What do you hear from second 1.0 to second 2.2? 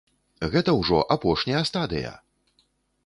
апошняя стадыя!